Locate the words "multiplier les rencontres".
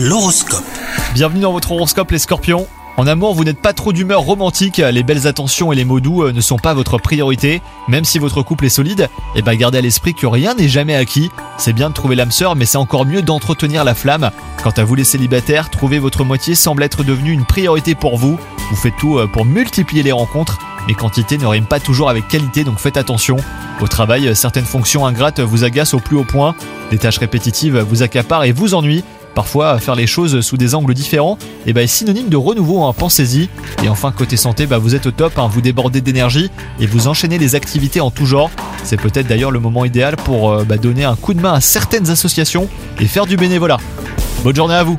19.46-20.60